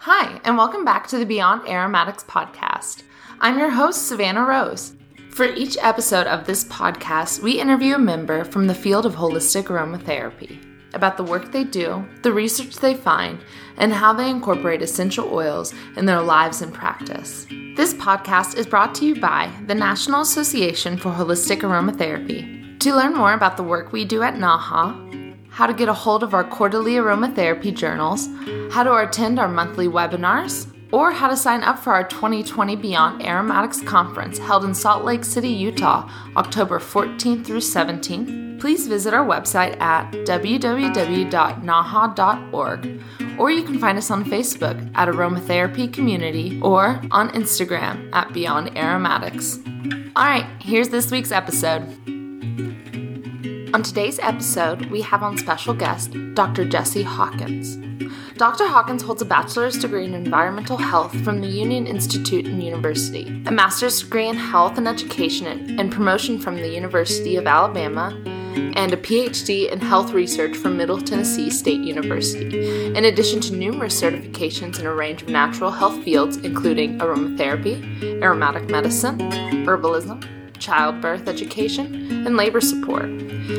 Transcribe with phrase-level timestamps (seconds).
[0.00, 3.02] Hi, and welcome back to the Beyond Aromatics podcast.
[3.40, 4.94] I'm your host, Savannah Rose.
[5.30, 9.64] For each episode of this podcast, we interview a member from the field of holistic
[9.64, 10.62] aromatherapy
[10.94, 13.40] about the work they do, the research they find,
[13.78, 17.46] and how they incorporate essential oils in their lives and practice.
[17.74, 22.78] This podcast is brought to you by the National Association for Holistic Aromatherapy.
[22.80, 25.05] To learn more about the work we do at NAHA,
[25.56, 28.28] how to get a hold of our quarterly aromatherapy journals,
[28.70, 33.22] how to attend our monthly webinars, or how to sign up for our 2020 Beyond
[33.22, 39.24] Aromatics Conference held in Salt Lake City, Utah, October 14th through 17th, please visit our
[39.24, 40.60] website at www.naha.org,
[43.38, 48.76] or you can find us on Facebook at Aromatherapy Community or on Instagram at Beyond
[48.76, 49.58] Aromatics.
[50.14, 52.15] All right, here's this week's episode.
[53.76, 56.64] On today's episode, we have on special guest Dr.
[56.64, 57.76] Jessie Hawkins.
[58.38, 58.66] Dr.
[58.66, 63.50] Hawkins holds a bachelor's degree in environmental health from the Union Institute and University, a
[63.50, 68.18] master's degree in health and education and promotion from the University of Alabama,
[68.76, 74.00] and a PhD in health research from Middle Tennessee State University, in addition to numerous
[74.00, 79.18] certifications in a range of natural health fields, including aromatherapy, aromatic medicine,
[79.66, 80.26] herbalism,
[80.58, 83.06] childbirth education, and labor support.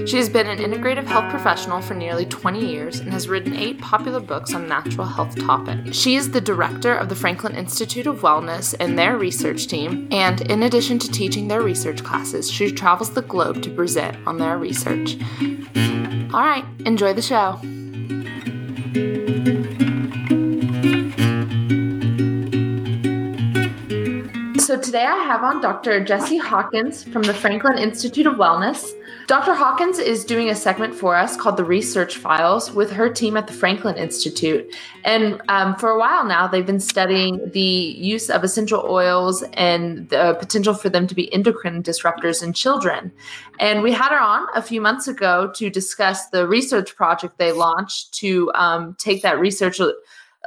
[0.05, 3.79] She has been an integrative health professional for nearly 20 years and has written eight
[3.79, 5.95] popular books on natural health topics.
[5.97, 10.41] She is the director of the Franklin Institute of Wellness and their research team, and
[10.41, 14.57] in addition to teaching their research classes, she travels the globe to present on their
[14.57, 15.17] research.
[16.33, 17.59] All right, enjoy the show.
[24.87, 26.01] Today I have on Dr.
[26.01, 28.89] Jessie Hawkins from the Franklin Institute of Wellness.
[29.27, 29.53] Dr.
[29.53, 33.47] Hawkins is doing a segment for us called the Research Files with her team at
[33.47, 34.73] the Franklin Institute.
[35.03, 40.07] And um, for a while now, they've been studying the use of essential oils and
[40.07, 43.11] the potential for them to be endocrine disruptors in children.
[43.59, 47.51] And we had her on a few months ago to discuss the research project they
[47.51, 49.81] launched to um, take that research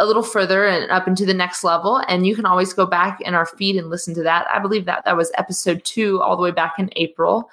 [0.00, 2.03] a little further and up into the next level.
[2.09, 4.47] And you can always go back in our feed and listen to that.
[4.53, 7.50] I believe that that was episode two, all the way back in April.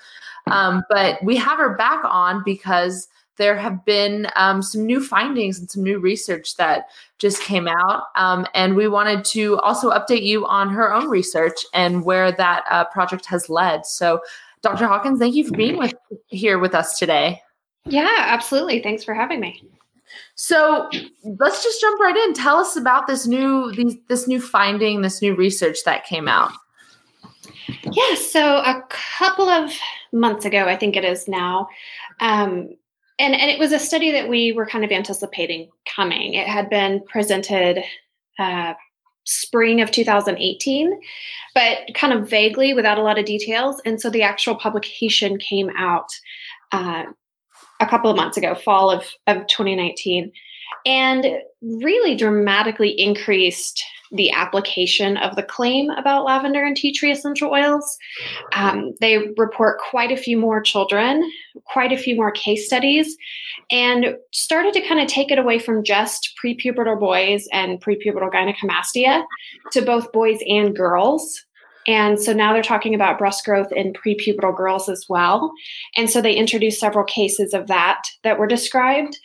[0.48, 5.60] Um, but we have her back on because there have been um, some new findings
[5.60, 6.86] and some new research that
[7.20, 8.04] just came out.
[8.16, 12.64] Um, and we wanted to also update you on her own research and where that
[12.70, 13.86] uh, project has led.
[13.86, 14.22] So,
[14.64, 14.88] Dr.
[14.88, 15.94] Hawkins, thank you for being with
[16.28, 17.42] here with us today.
[17.86, 18.82] Yeah, absolutely.
[18.82, 19.62] Thanks for having me.
[20.38, 20.88] So
[21.24, 22.34] let's just jump right in.
[22.34, 26.52] Tell us about this new these, this new finding, this new research that came out.
[27.92, 29.72] Yeah, so a couple of
[30.14, 31.68] months ago, I think it is now,
[32.20, 32.70] um,
[33.18, 36.36] and and it was a study that we were kind of anticipating coming.
[36.36, 37.84] It had been presented
[38.38, 38.76] uh,
[39.24, 41.00] spring of 2018,
[41.56, 45.72] but kind of vaguely without a lot of details, and so the actual publication came
[45.76, 46.10] out
[46.72, 47.06] uh,
[47.80, 50.32] a couple of months ago, fall of, of 2019,
[50.86, 51.26] and
[51.62, 57.98] really dramatically increased the application of the claim about lavender and tea tree essential oils.
[58.54, 61.30] Um, they report quite a few more children,
[61.66, 63.18] quite a few more case studies,
[63.70, 69.24] and started to kind of take it away from just prepubertal boys and prepubertal gynecomastia
[69.74, 71.44] to both boys and girls.
[71.88, 75.52] And so now they're talking about breast growth in prepubertal girls as well.
[75.96, 79.18] And so they introduced several cases of that that were described.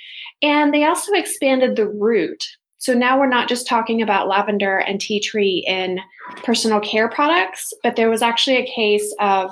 [0.42, 2.44] And they also expanded the route.
[2.78, 6.00] So now we're not just talking about lavender and tea tree in
[6.44, 9.50] personal care products, but there was actually a case of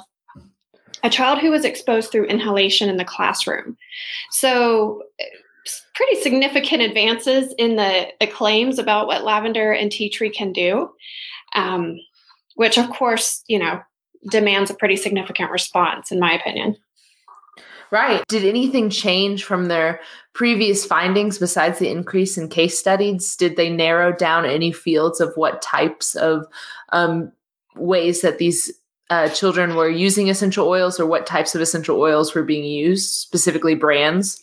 [1.03, 3.77] a child who was exposed through inhalation in the classroom.
[4.33, 5.03] So
[5.95, 10.91] pretty significant advances in the, the claims about what lavender and tea tree can do.
[11.55, 11.99] Um,
[12.55, 13.81] which of course, you know,
[14.31, 16.77] demands a pretty significant response, in my opinion.
[17.91, 18.23] Right.
[18.29, 20.01] Did anything change from their
[20.33, 23.35] previous findings besides the increase in case studies?
[23.35, 26.47] Did they narrow down any fields of what types of
[26.91, 27.33] um,
[27.75, 28.73] ways that these
[29.11, 33.13] uh, children were using essential oils or what types of essential oils were being used,
[33.13, 34.41] specifically brands?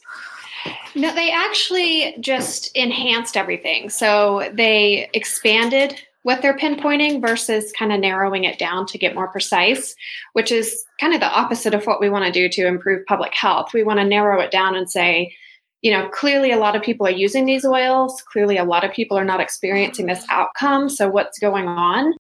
[0.94, 3.90] No, they actually just enhanced everything.
[3.90, 5.96] So they expanded
[6.28, 9.96] what they're pinpointing versus kind of narrowing it down to get more precise,
[10.34, 13.34] which is kind of the opposite of what we want to do to improve public
[13.34, 13.74] health.
[13.74, 15.34] We want to narrow it down and say,
[15.82, 18.22] you know, clearly a lot of people are using these oils.
[18.24, 20.90] Clearly, a lot of people are not experiencing this outcome.
[20.90, 22.14] So, what's going on?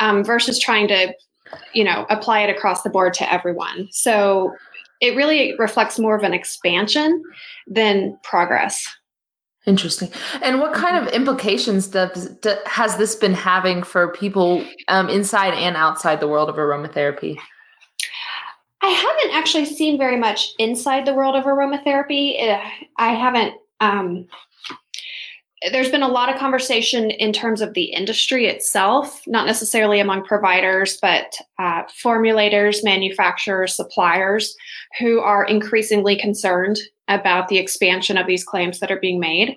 [0.00, 1.14] Um, versus trying to,
[1.72, 3.86] you know, apply it across the board to everyone.
[3.92, 4.52] So,
[5.00, 7.22] it really reflects more of an expansion
[7.68, 8.84] than progress.
[9.66, 10.10] Interesting.
[10.42, 15.54] And what kind of implications does, does has this been having for people um, inside
[15.54, 17.38] and outside the world of aromatherapy?
[18.82, 22.34] I haven't actually seen very much inside the world of aromatherapy.
[22.38, 22.62] Eh,
[22.98, 23.54] I haven't.
[23.80, 24.28] Um,
[25.72, 30.24] there's been a lot of conversation in terms of the industry itself, not necessarily among
[30.24, 34.54] providers, but uh, formulators, manufacturers, suppliers
[34.98, 36.78] who are increasingly concerned
[37.08, 39.56] about the expansion of these claims that are being made.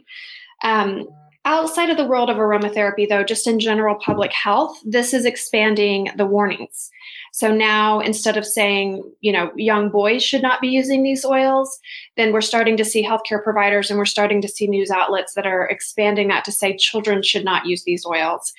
[0.64, 1.08] Um,
[1.48, 6.10] outside of the world of aromatherapy, though, just in general public health, this is expanding
[6.18, 6.92] the warnings.
[7.32, 11.80] So now instead of saying, you know, young boys should not be using these oils,
[12.18, 15.48] then we're starting to see healthcare providers and we're starting to see news outlets that
[15.48, 18.52] are expanding that to say children should not use these oils.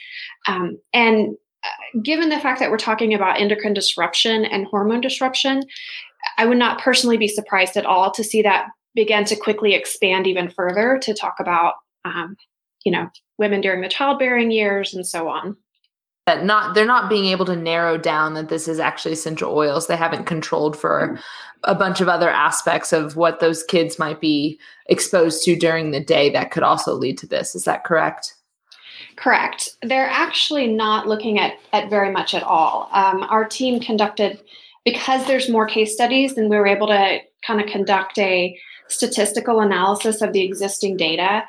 [0.46, 5.62] Um, and uh, given the fact that we're talking about endocrine disruption and hormone disruption,
[6.38, 10.26] I would not personally be surprised at all to see that begin to quickly expand
[10.26, 11.74] even further to talk about,
[12.06, 12.36] um,
[12.88, 13.06] you know,
[13.36, 15.54] women during the childbearing years and so on.
[16.26, 19.86] That not they're not being able to narrow down that this is actually essential oils.
[19.86, 21.18] They haven't controlled for
[21.64, 26.00] a bunch of other aspects of what those kids might be exposed to during the
[26.00, 27.54] day that could also lead to this.
[27.54, 28.34] Is that correct?
[29.16, 29.68] Correct.
[29.82, 32.88] They're actually not looking at at very much at all.
[32.92, 34.42] Um, our team conducted
[34.86, 38.58] because there's more case studies and we were able to kind of conduct a
[38.88, 41.42] statistical analysis of the existing data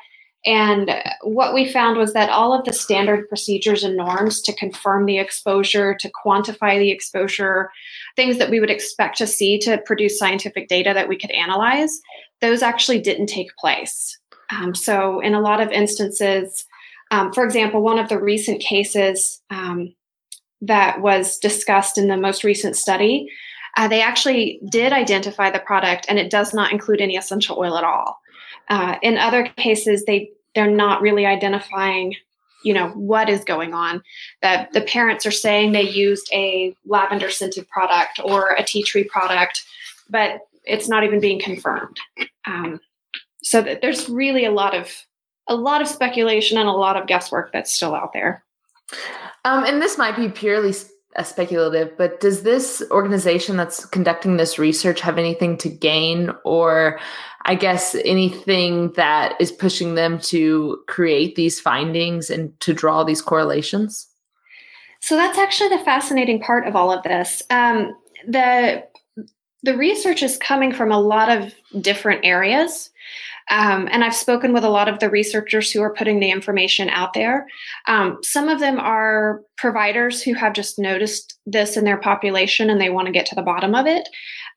[0.46, 0.90] and
[1.22, 5.18] what we found was that all of the standard procedures and norms to confirm the
[5.18, 7.70] exposure, to quantify the exposure,
[8.16, 12.00] things that we would expect to see to produce scientific data that we could analyze,
[12.40, 14.18] those actually didn't take place.
[14.50, 16.64] Um, so, in a lot of instances,
[17.10, 19.94] um, for example, one of the recent cases um,
[20.62, 23.28] that was discussed in the most recent study,
[23.76, 27.76] uh, they actually did identify the product and it does not include any essential oil
[27.76, 28.20] at all.
[28.68, 32.14] Uh, in other cases, they they're not really identifying,
[32.64, 34.02] you know, what is going on.
[34.42, 39.04] That the parents are saying they used a lavender scented product or a tea tree
[39.04, 39.64] product,
[40.08, 41.98] but it's not even being confirmed.
[42.46, 42.80] Um,
[43.42, 45.06] so that there's really a lot of
[45.46, 48.44] a lot of speculation and a lot of guesswork that's still out there.
[49.44, 50.74] Um, and this might be purely
[51.16, 57.00] a speculative, but does this organization that's conducting this research have anything to gain or
[57.46, 63.22] I guess anything that is pushing them to create these findings and to draw these
[63.22, 64.06] correlations?
[65.00, 67.42] So that's actually the fascinating part of all of this.
[67.50, 67.96] Um,
[68.28, 68.84] the
[69.62, 71.52] the research is coming from a lot of
[71.82, 72.90] different areas.
[73.50, 76.88] Um, and I've spoken with a lot of the researchers who are putting the information
[76.88, 77.46] out there.
[77.86, 82.80] Um, some of them are providers who have just noticed this in their population and
[82.80, 84.08] they want to get to the bottom of it.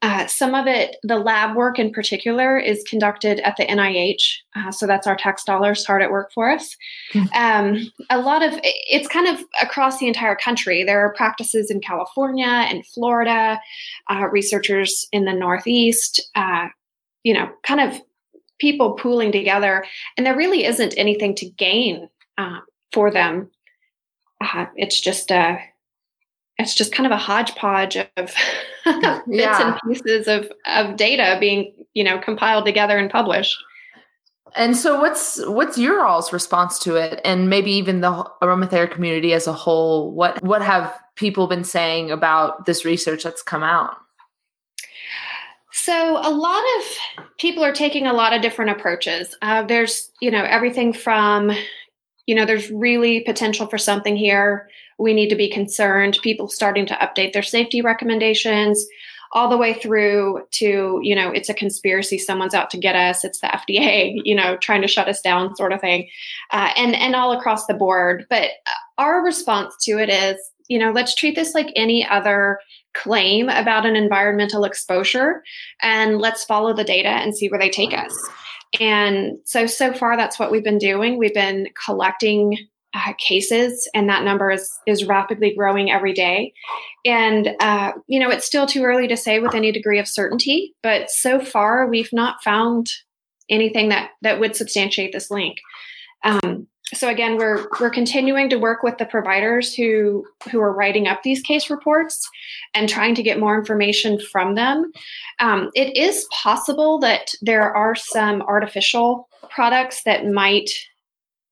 [0.04, 4.36] Uh, some of it, the lab work in particular, is conducted at the NIH.
[4.54, 6.75] Uh, so that's our tax dollars hard at work for us.
[7.13, 7.34] Mm-hmm.
[7.34, 10.84] Um, a lot of it's kind of across the entire country.
[10.84, 13.62] There are practices in California and Florida,
[14.10, 16.68] uh, researchers in the Northeast, uh,
[17.24, 18.01] you know, kind of
[18.60, 19.86] people pooling together.
[20.18, 22.60] And there really isn't anything to gain uh,
[22.92, 23.50] for them.
[24.42, 25.60] Uh, it's just a
[26.60, 28.08] it's just kind of a hodgepodge of
[28.86, 29.72] bits yeah.
[29.72, 33.58] and pieces of, of data being you know compiled together and published
[34.56, 39.33] and so what's what's your all's response to it and maybe even the aromatherapy community
[39.33, 43.98] as a whole what what have people been saying about this research that's come out
[45.73, 49.35] so a lot of people are taking a lot of different approaches.
[49.42, 51.51] Uh, there's you know everything from
[52.27, 54.69] you know there's really potential for something here.
[54.99, 56.19] We need to be concerned.
[56.21, 58.85] People starting to update their safety recommendations
[59.31, 62.19] all the way through to you know it's a conspiracy.
[62.19, 63.23] Someone's out to get us.
[63.23, 66.07] It's the fda you know trying to shut us down sort of thing.
[66.51, 68.27] Uh, and and all across the board.
[68.30, 68.51] But
[68.99, 72.59] our response to it is you know let's treat this like any other
[72.94, 75.44] claim about an environmental exposure
[75.81, 78.14] and let's follow the data and see where they take us
[78.80, 82.57] and so so far that's what we've been doing we've been collecting
[82.94, 86.54] uh, cases, and that number is is rapidly growing every day.
[87.06, 90.76] And uh, you know, it's still too early to say with any degree of certainty,
[90.83, 92.92] but so far we've not found
[93.50, 95.57] anything that that would substantiate this link.
[96.23, 101.07] Um, so again, we're we're continuing to work with the providers who who are writing
[101.07, 102.30] up these case reports
[102.73, 104.92] and trying to get more information from them.
[105.40, 110.69] Um, it is possible that there are some artificial products that might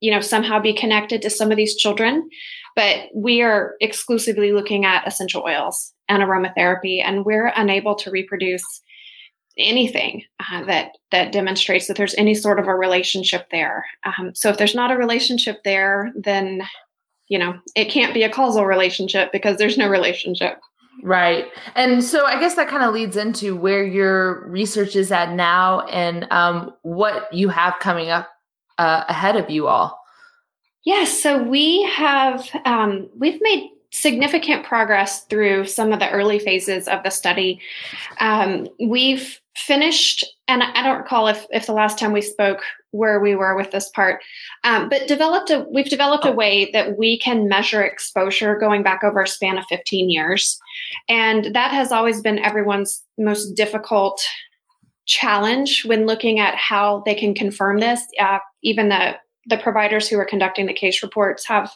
[0.01, 2.27] you know somehow be connected to some of these children
[2.75, 8.63] but we are exclusively looking at essential oils and aromatherapy and we're unable to reproduce
[9.57, 13.85] anything uh, that that demonstrates that there's any sort of a relationship there.
[14.03, 16.63] Um, so if there's not a relationship there, then
[17.27, 20.59] you know it can't be a causal relationship because there's no relationship.
[21.03, 21.47] Right.
[21.75, 25.81] And so I guess that kind of leads into where your research is at now
[25.87, 28.29] and um, what you have coming up
[28.77, 29.99] uh, ahead of you all.
[30.83, 31.21] Yes.
[31.21, 37.03] So we have, um, we've made significant progress through some of the early phases of
[37.03, 37.61] the study.
[38.19, 43.19] Um, we've finished, and I don't recall if, if the last time we spoke where
[43.19, 44.21] we were with this part,
[44.63, 49.03] um, but developed a we've developed a way that we can measure exposure going back
[49.03, 50.59] over a span of 15 years,
[51.09, 54.21] and that has always been everyone's most difficult
[55.05, 58.01] challenge when looking at how they can confirm this.
[58.19, 59.15] Uh, even the
[59.47, 61.71] the providers who are conducting the case reports have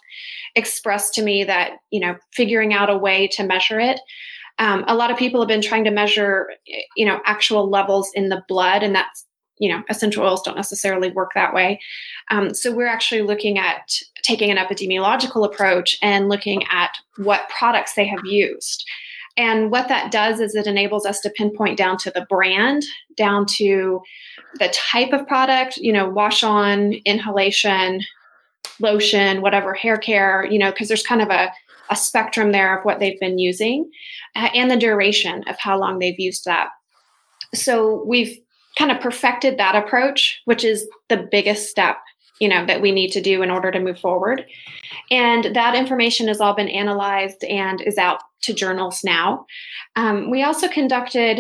[0.56, 4.00] expressed to me that you know figuring out a way to measure it.
[4.58, 6.50] Um, a lot of people have been trying to measure
[6.96, 9.26] you know actual levels in the blood and that's
[9.58, 11.80] you know essential oils don't necessarily work that way.
[12.32, 17.94] Um, so we're actually looking at taking an epidemiological approach and looking at what products
[17.94, 18.86] they have used
[19.38, 22.84] and what that does is it enables us to pinpoint down to the brand
[23.18, 24.02] down to
[24.60, 28.02] the type of product you know wash on inhalation
[28.80, 31.52] lotion whatever hair care you know because there's kind of a,
[31.90, 33.90] a spectrum there of what they've been using
[34.36, 36.70] uh, and the duration of how long they've used that.
[37.54, 38.38] So we've
[38.78, 41.98] kind of perfected that approach, which is the biggest step
[42.40, 44.46] you know that we need to do in order to move forward.
[45.12, 49.46] And that information has all been analyzed and is out to journals now.
[49.96, 51.40] Um, we also conducted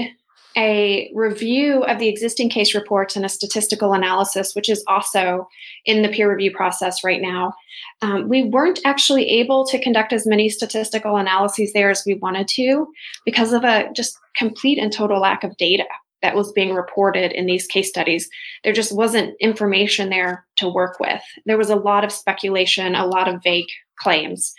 [0.58, 5.50] a review of the existing case reports and a statistical analysis which is also
[5.84, 7.54] in the peer review process right now.
[8.02, 12.48] Um, we weren't actually able to conduct as many statistical analyses there as we wanted
[12.50, 12.88] to
[13.25, 15.86] because of a just complete and total lack of data
[16.22, 18.29] that was being reported in these case studies.
[18.63, 21.22] There just wasn't information there to work with.
[21.45, 23.69] There was a lot of speculation, a lot of vague
[24.00, 24.53] claims.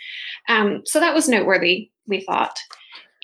[0.47, 2.57] Um, so that was noteworthy, we thought.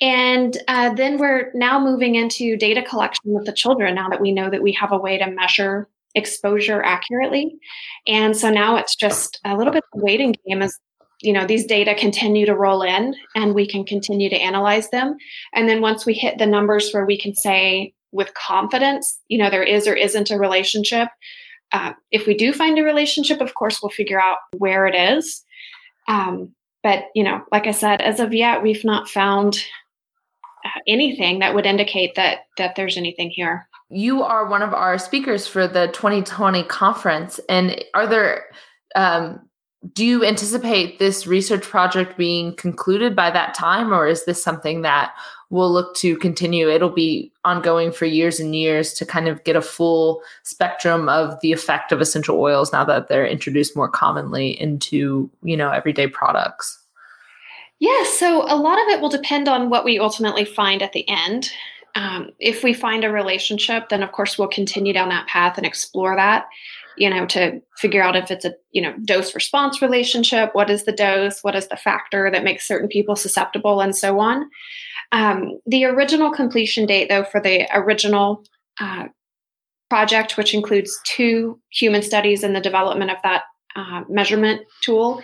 [0.00, 4.32] And uh, then we're now moving into data collection with the children now that we
[4.32, 7.56] know that we have a way to measure exposure accurately.
[8.06, 10.78] And so now it's just a little bit of a waiting game as
[11.20, 15.16] you know these data continue to roll in and we can continue to analyze them
[15.54, 19.50] and then once we hit the numbers where we can say with confidence, you know,
[19.50, 21.08] there is or isn't a relationship.
[21.72, 25.44] Uh, if we do find a relationship, of course, we'll figure out where it is.
[26.08, 29.58] Um, but, you know, like I said, as of yet, we've not found
[30.64, 33.68] uh, anything that would indicate that that there's anything here.
[33.90, 38.44] You are one of our speakers for the 2020 conference, and are there
[38.94, 39.40] um,
[39.92, 44.82] do you anticipate this research project being concluded by that time or is this something
[44.82, 45.14] that
[45.50, 46.70] we'll look to continue?
[46.70, 51.38] It'll be ongoing for years and years to kind of get a full spectrum of
[51.40, 56.06] the effect of essential oils now that they're introduced more commonly into you know everyday
[56.06, 56.78] products?
[57.78, 61.06] Yeah so a lot of it will depend on what we ultimately find at the
[61.08, 61.50] end.
[61.96, 65.66] Um, if we find a relationship then of course we'll continue down that path and
[65.66, 66.46] explore that
[66.96, 70.84] you know to figure out if it's a you know dose response relationship what is
[70.84, 74.48] the dose what is the factor that makes certain people susceptible and so on.
[75.12, 78.44] Um, the original completion date though for the original
[78.80, 79.06] uh,
[79.90, 83.42] project which includes two human studies and the development of that
[83.76, 85.22] uh, measurement tool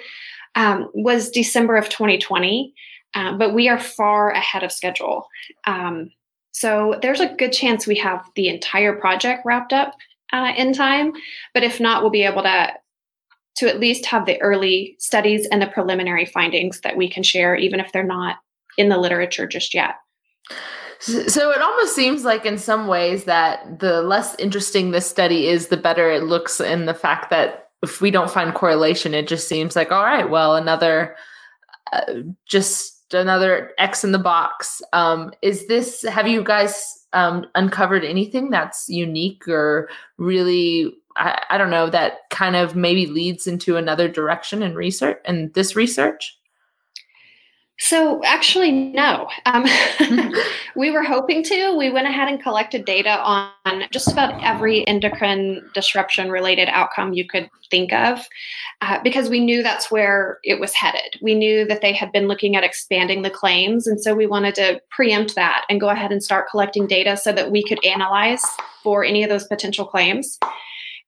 [0.55, 2.75] um, was december of 2020
[3.15, 5.27] uh, but we are far ahead of schedule.
[5.67, 6.11] Um,
[6.53, 9.95] so there's a good chance we have the entire project wrapped up
[10.33, 11.13] uh, in time.
[11.55, 12.73] But if not, we'll be able to
[13.57, 17.57] to at least have the early studies and the preliminary findings that we can share,
[17.57, 18.37] even if they're not
[18.79, 19.97] in the literature just yet.
[21.01, 25.67] So it almost seems like, in some ways, that the less interesting this study is,
[25.67, 26.61] the better it looks.
[26.61, 30.29] In the fact that if we don't find correlation, it just seems like, all right,
[30.31, 31.17] well, another,
[31.93, 32.05] uh,
[32.47, 34.83] just another X in the box.
[34.93, 36.03] Um, is this?
[36.03, 39.89] Have you guys um, uncovered anything that's unique or
[40.19, 45.19] really I, I, don't know that kind of maybe leads into another direction in research
[45.25, 46.39] and this research
[47.81, 49.65] so actually no um,
[50.77, 55.69] we were hoping to we went ahead and collected data on just about every endocrine
[55.75, 58.21] disruption related outcome you could think of
[58.83, 61.17] uh, because we knew that's where it was headed.
[61.23, 63.87] We knew that they had been looking at expanding the claims.
[63.87, 67.33] And so we wanted to preempt that and go ahead and start collecting data so
[67.33, 68.43] that we could analyze
[68.83, 70.39] for any of those potential claims.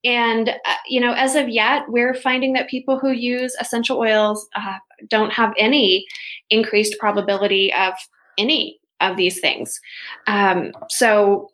[0.05, 4.49] And, uh, you know, as of yet, we're finding that people who use essential oils
[4.55, 6.07] uh, don't have any
[6.51, 7.95] increased probability of
[8.39, 9.81] any of these things.
[10.27, 11.51] Um, so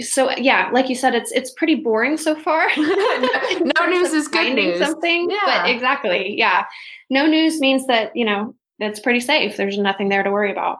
[0.00, 2.66] so yeah, like you said, it's it's pretty boring so far.
[2.76, 4.78] no news is good news.
[4.78, 5.38] Something, yeah.
[5.44, 6.64] but exactly, yeah.
[7.10, 9.56] No news means that you know it's pretty safe.
[9.56, 10.78] There's nothing there to worry about.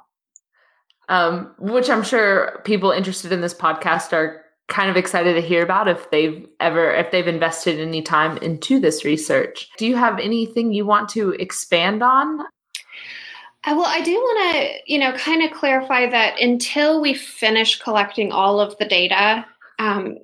[1.09, 4.42] Um, which I'm sure people interested in this podcast are
[4.73, 8.81] kind of excited to hear about if they've ever if they've invested any time into
[8.81, 9.69] this research.
[9.77, 12.41] Do you have anything you want to expand on?
[13.65, 17.79] Uh, well, I do want to, you know, kind of clarify that until we finish
[17.79, 19.47] collecting all of the data,
[19.79, 20.19] um,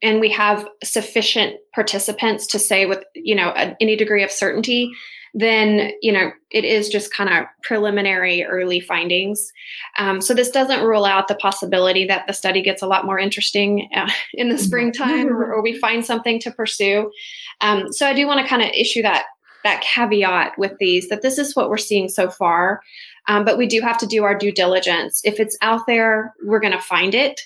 [0.00, 4.92] and we have sufficient participants to say with, you know, a, any degree of certainty,
[5.34, 9.52] then you know it is just kind of preliminary early findings.
[9.98, 13.18] Um, so this doesn't rule out the possibility that the study gets a lot more
[13.18, 14.64] interesting uh, in the mm-hmm.
[14.64, 17.10] springtime or, or, we find something to pursue.
[17.60, 19.24] Um, so i do want to kind of issue that
[19.64, 22.80] that caveat with these that this is what we're seeing so far
[23.28, 26.60] um, but we do have to do our due diligence if it's out there we're
[26.60, 27.40] going to find it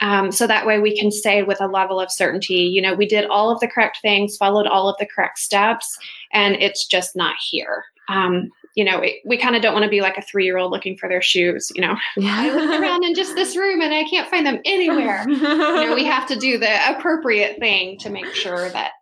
[0.00, 3.06] um, so that way we can say with a level of certainty, you know, we
[3.06, 5.98] did all of the correct things, followed all of the correct steps,
[6.32, 7.84] and it's just not here.
[8.08, 10.56] Um, you know, it, we kind of don't want to be like a three year
[10.56, 11.70] old looking for their shoes.
[11.74, 12.36] You know, yeah.
[12.38, 15.24] I look around in just this room and I can't find them anywhere.
[15.28, 18.92] you know, we have to do the appropriate thing to make sure that,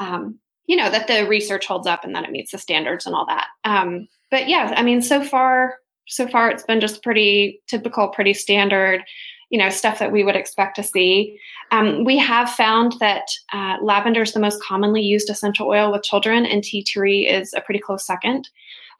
[0.00, 0.38] um,
[0.72, 3.26] you know, that the research holds up and that it meets the standards and all
[3.26, 3.48] that.
[3.64, 5.74] Um, but yeah, I mean, so far,
[6.08, 9.04] so far it's been just pretty typical, pretty standard
[9.50, 11.38] you know stuff that we would expect to see.
[11.72, 16.04] Um, we have found that uh, lavender is the most commonly used essential oil with
[16.04, 18.48] children, and tea tree is a pretty close second.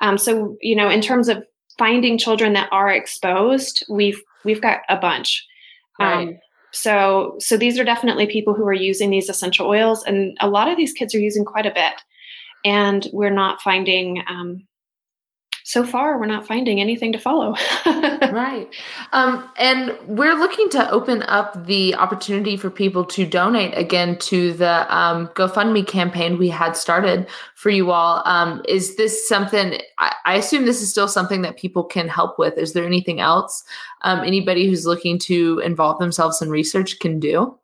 [0.00, 1.42] Um, so you know, in terms of
[1.78, 5.42] finding children that are exposed, we've we've got a bunch.
[5.98, 6.38] Right.
[6.72, 10.68] So so these are definitely people who are using these essential oils, and a lot
[10.68, 11.94] of these kids are using quite a bit,
[12.64, 14.66] and we're not finding um,
[15.64, 17.54] so far we're not finding anything to follow.
[17.86, 18.68] right.
[19.12, 24.52] Um, and we're looking to open up the opportunity for people to donate again to
[24.52, 28.22] the um, GoFundMe campaign we had started for you all.
[28.26, 32.38] Um, is this something, I, I, assume this is still something that people can help
[32.38, 32.58] with.
[32.58, 33.64] Is there anything else
[34.02, 37.56] um, anybody who's looking to involve themselves in research can do?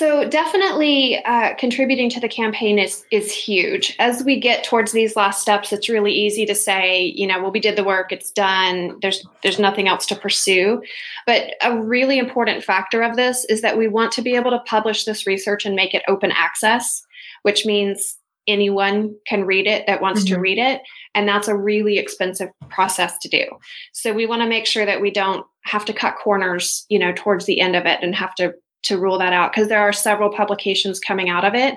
[0.00, 3.96] So definitely uh, contributing to the campaign is is huge.
[3.98, 7.50] As we get towards these last steps, it's really easy to say, you know, well,
[7.50, 8.98] we did the work, it's done.
[9.02, 10.80] There's there's nothing else to pursue.
[11.26, 14.60] But a really important factor of this is that we want to be able to
[14.60, 17.06] publish this research and make it open access,
[17.42, 20.36] which means anyone can read it that wants mm-hmm.
[20.36, 20.80] to read it
[21.14, 23.44] and that's a really expensive process to do
[23.92, 27.12] so we want to make sure that we don't have to cut corners you know
[27.14, 29.92] towards the end of it and have to to rule that out because there are
[29.92, 31.76] several publications coming out of it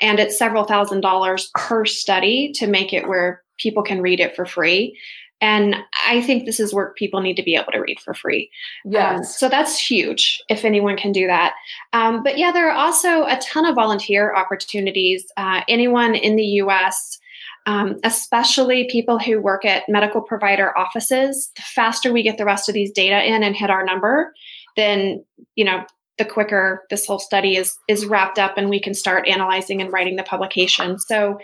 [0.00, 4.34] and it's several thousand dollars per study to make it where people can read it
[4.34, 4.98] for free.
[5.40, 8.50] And i think this is work people need to be able to read for free.
[8.84, 9.18] Yes.
[9.18, 11.54] Um, so that's huge if anyone can do that.
[11.92, 16.44] Um, but yeah there are also a ton of volunteer opportunities uh, anyone in the
[16.44, 17.18] us
[17.66, 21.50] um, especially people who work at medical provider offices.
[21.56, 24.34] The faster we get the rest of these data in and hit our number
[24.76, 25.84] then you know
[26.18, 29.92] the quicker this whole study is is wrapped up and we can start analyzing and
[29.92, 30.98] writing the publication.
[30.98, 31.38] So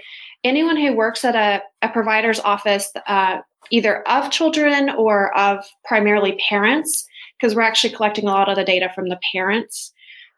[0.44, 3.38] anyone who works at a, a provider's office, uh,
[3.70, 7.06] either of children or of primarily parents,
[7.38, 9.92] because we're actually collecting a lot of the data from the parents,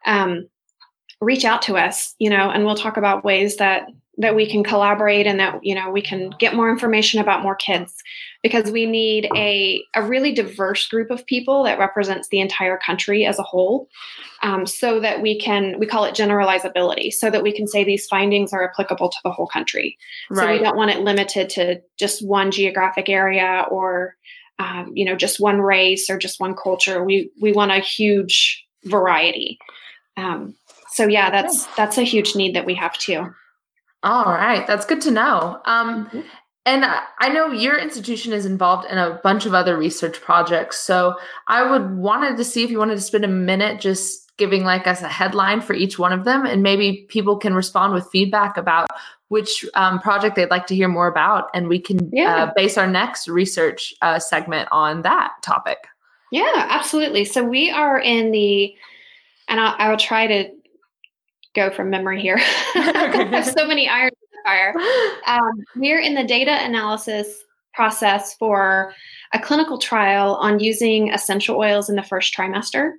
[0.05, 0.47] um,
[1.21, 4.63] reach out to us, you know, and we'll talk about ways that that we can
[4.63, 7.95] collaborate and that you know we can get more information about more kids
[8.43, 13.25] because we need a, a really diverse group of people that represents the entire country
[13.25, 13.87] as a whole
[14.43, 18.05] um, so that we can we call it generalizability so that we can say these
[18.07, 19.97] findings are applicable to the whole country
[20.29, 20.39] right.
[20.39, 24.15] so we don't want it limited to just one geographic area or
[24.59, 28.63] um, you know just one race or just one culture we we want a huge
[28.83, 29.57] variety
[30.17, 30.53] um,
[30.89, 33.33] so yeah that's that's a huge need that we have too
[34.03, 35.61] all right, that's good to know.
[35.63, 36.21] Um, mm-hmm.
[36.65, 40.79] And I know your institution is involved in a bunch of other research projects.
[40.79, 41.15] So
[41.47, 44.87] I would wanted to see if you wanted to spend a minute just giving like
[44.87, 48.57] us a headline for each one of them, and maybe people can respond with feedback
[48.57, 48.87] about
[49.27, 52.43] which um, project they'd like to hear more about, and we can yeah.
[52.43, 55.87] uh, base our next research uh, segment on that topic.
[56.31, 57.25] Yeah, absolutely.
[57.25, 58.73] So we are in the,
[59.47, 60.49] and I'll, I'll try to
[61.53, 62.39] go from memory here.
[62.73, 64.12] so many irons in the
[64.43, 64.73] fire.
[65.27, 68.93] Um, we're in the data analysis process for
[69.33, 72.91] a clinical trial on using essential oils in the first trimester.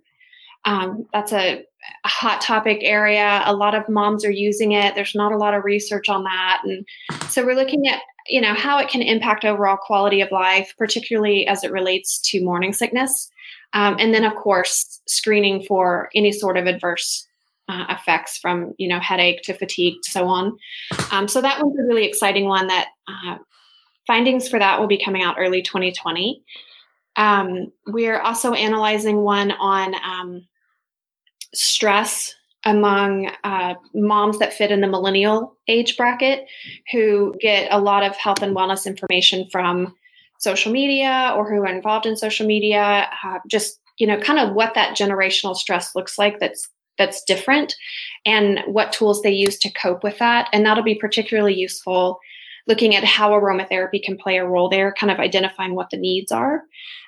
[0.65, 1.65] Um, that's a,
[2.05, 3.43] a, hot topic area.
[3.45, 4.95] A lot of moms are using it.
[4.95, 6.87] There's not a lot of research on that, and
[7.29, 11.47] so we're looking at you know how it can impact overall quality of life, particularly
[11.47, 13.31] as it relates to morning sickness.
[13.75, 17.27] Um, and then, of course, screening for any sort of adverse
[17.69, 20.57] uh, effects from you know headache to fatigue, so on.
[21.11, 22.67] Um, so that one's a really exciting one.
[22.67, 23.39] That uh,
[24.07, 26.43] findings for that will be coming out early 2020.
[27.17, 30.47] Um, we're also analyzing one on um,
[31.55, 36.47] stress among uh, moms that fit in the millennial age bracket
[36.93, 39.95] who get a lot of health and wellness information from
[40.39, 44.55] social media or who are involved in social media uh, just you know kind of
[44.55, 47.75] what that generational stress looks like that's that's different
[48.25, 52.19] and what tools they use to cope with that and that'll be particularly useful
[52.67, 56.33] looking at how aromatherapy can play a role there kind of identifying what the needs
[56.33, 56.63] are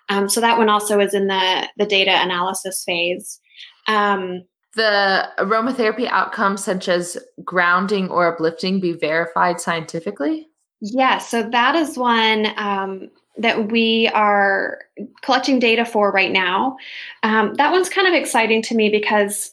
[0.09, 3.41] um, so that one also is in the the data analysis phase
[3.89, 4.43] um,
[4.77, 10.49] the aromatherapy outcomes such as grounding or uplifting be verified scientifically?
[10.81, 14.79] Yeah, so that is one um, that we are
[15.23, 16.77] collecting data for right now.
[17.23, 19.53] Um, that one's kind of exciting to me because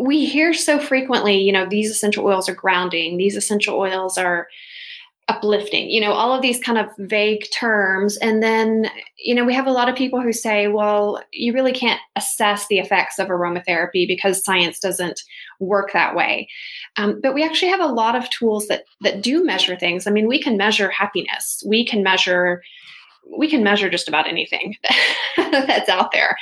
[0.00, 4.48] we hear so frequently, you know, these essential oils are grounding, these essential oils are
[5.30, 8.16] uplifting you know all of these kind of vague terms.
[8.16, 11.72] And then you know we have a lot of people who say well you really
[11.72, 15.22] can't assess the effects of aromatherapy because science doesn't
[15.60, 16.48] work that way.
[16.96, 20.08] Um, but we actually have a lot of tools that that do measure things.
[20.08, 21.62] I mean we can measure happiness.
[21.64, 22.62] We can measure
[23.38, 24.74] we can measure just about anything
[25.36, 26.36] that's out there.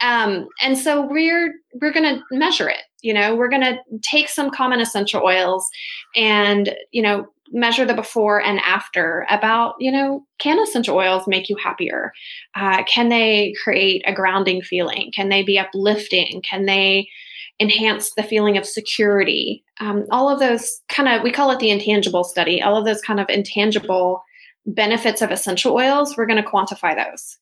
[0.00, 4.28] Um, and so we're we're going to measure it you know we're going to take
[4.28, 5.68] some common essential oils
[6.16, 11.48] and you know measure the before and after about you know can essential oils make
[11.48, 12.12] you happier?
[12.54, 15.12] Uh, can they create a grounding feeling?
[15.14, 16.42] Can they be uplifting?
[16.42, 17.08] Can they
[17.60, 19.62] enhance the feeling of security?
[19.80, 22.62] Um, all of those kind of we call it the intangible study.
[22.62, 24.22] All of those kind of intangible
[24.66, 27.38] benefits of essential oils we're going to quantify those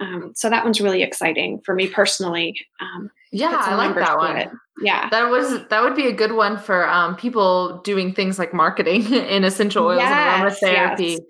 [0.00, 4.60] um, so that one's really exciting for me personally um, yeah i like that one.
[4.82, 5.08] yeah.
[5.10, 9.12] That was that would be a good one for um, people doing things like marketing
[9.12, 11.10] in essential oils yes, and aromatherapy.
[11.10, 11.20] yes.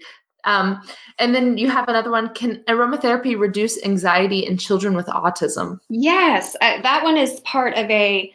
[0.45, 0.81] um,
[1.19, 2.33] and then you have another one.
[2.35, 5.79] Can aromatherapy reduce anxiety in children with autism?
[5.89, 8.33] Yes uh, that one is part of a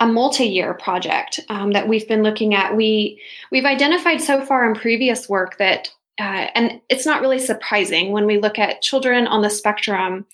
[0.00, 2.76] a multi-year project um, that we've been looking at.
[2.76, 8.12] We we've identified so far in previous work that uh, and it's not really surprising.
[8.12, 10.26] When we look at children on the spectrum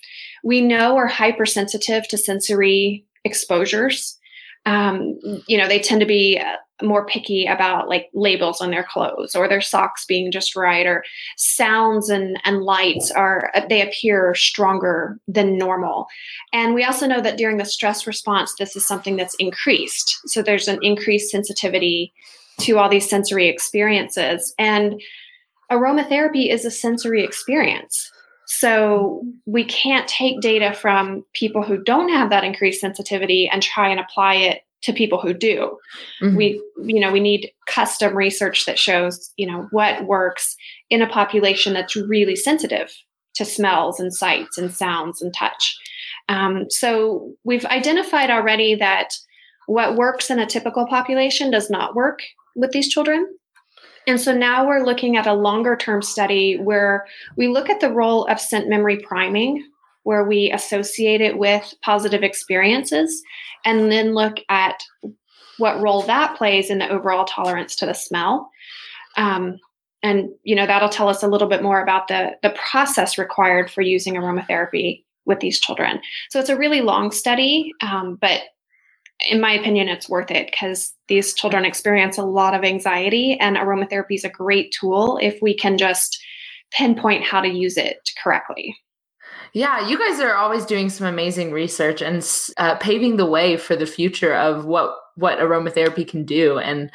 [0.43, 4.17] we know are hypersensitive to sensory exposures.
[4.65, 8.83] Um, you know, they tend to be uh, more picky about like labels on their
[8.83, 11.03] clothes or their socks being just right or
[11.37, 16.07] sounds and, and lights are uh, they appear stronger than normal.
[16.53, 20.19] And we also know that during the stress response this is something that's increased.
[20.25, 22.13] So there's an increased sensitivity
[22.59, 24.53] to all these sensory experiences.
[24.57, 25.01] And
[25.71, 28.11] aromatherapy is a sensory experience
[28.51, 33.89] so we can't take data from people who don't have that increased sensitivity and try
[33.89, 35.77] and apply it to people who do.
[36.19, 36.35] Mm-hmm.
[36.35, 40.55] We you know, we need custom research that shows, you know, what works
[40.89, 42.91] in a population that's really sensitive
[43.35, 45.77] to smells and sights and sounds and touch.
[46.27, 49.13] Um, so we've identified already that
[49.67, 52.21] what works in a typical population does not work
[52.55, 53.27] with these children.
[54.07, 57.91] And so now we're looking at a longer term study where we look at the
[57.91, 59.67] role of scent memory priming,
[60.03, 63.21] where we associate it with positive experiences,
[63.65, 64.83] and then look at
[65.57, 68.49] what role that plays in the overall tolerance to the smell.
[69.17, 69.59] Um,
[70.01, 73.69] and you know that'll tell us a little bit more about the the process required
[73.69, 75.99] for using aromatherapy with these children.
[76.29, 78.41] So it's a really long study, um, but
[79.27, 83.57] in my opinion, it's worth it because these children experience a lot of anxiety, and
[83.57, 86.21] aromatherapy is a great tool if we can just
[86.71, 88.75] pinpoint how to use it correctly.
[89.53, 92.25] Yeah, you guys are always doing some amazing research and
[92.57, 96.59] uh, paving the way for the future of what what aromatherapy can do.
[96.59, 96.89] And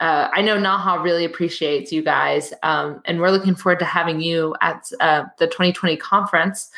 [0.00, 4.20] uh, I know Naha really appreciates you guys, um, and we're looking forward to having
[4.20, 6.70] you at uh, the 2020 conference.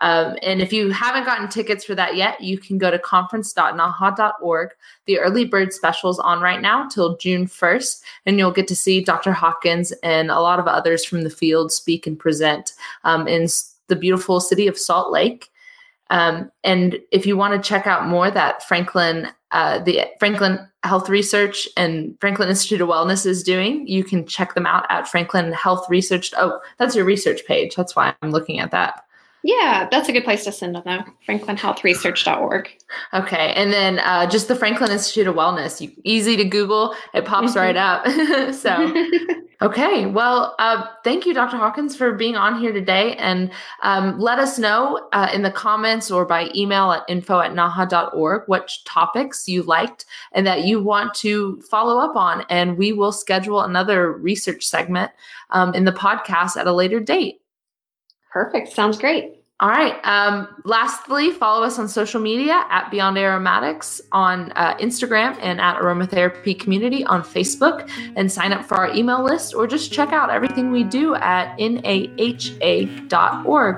[0.00, 4.70] Um, and if you haven't gotten tickets for that yet, you can go to conference.naha.org.
[5.06, 8.76] The early bird special is on right now till June 1st, and you'll get to
[8.76, 9.32] see Dr.
[9.32, 12.72] Hawkins and a lot of others from the field speak and present
[13.04, 13.46] um, in
[13.88, 15.50] the beautiful city of Salt Lake.
[16.10, 21.08] Um, and if you want to check out more that Franklin, uh, the Franklin Health
[21.08, 25.52] Research and Franklin Institute of Wellness is doing, you can check them out at Franklin
[25.52, 26.32] Health Research.
[26.36, 27.74] Oh, that's your research page.
[27.74, 29.03] That's why I'm looking at that.
[29.46, 31.04] Yeah, that's a good place to send them though.
[31.28, 32.70] FranklinHealthResearch.org.
[33.12, 35.82] Okay, and then uh, just the Franklin Institute of Wellness.
[35.82, 36.96] You, easy to Google.
[37.12, 37.58] It pops mm-hmm.
[37.58, 38.54] right up.
[38.54, 38.92] so.
[39.62, 41.56] Okay, well, uh, thank you, Dr.
[41.56, 43.14] Hawkins, for being on here today.
[43.16, 43.50] And
[43.82, 48.42] um, let us know uh, in the comments or by email at info at naha.org
[48.46, 52.44] which topics you liked and that you want to follow up on.
[52.50, 55.12] And we will schedule another research segment
[55.50, 57.40] um, in the podcast at a later date.
[58.34, 58.72] Perfect.
[58.72, 59.36] Sounds great.
[59.60, 59.94] All right.
[60.04, 65.76] Um, lastly, follow us on social media at Beyond Aromatics on uh, Instagram and at
[65.76, 70.30] Aromatherapy Community on Facebook and sign up for our email list or just check out
[70.30, 71.84] everything we do at naha.org.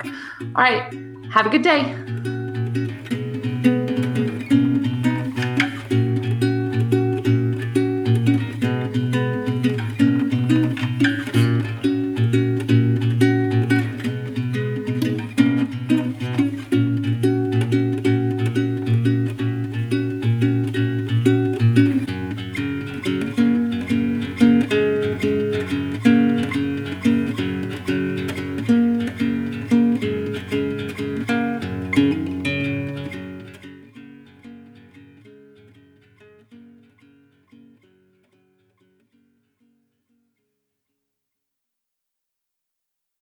[0.06, 0.94] All right.
[1.30, 2.45] Have a good day.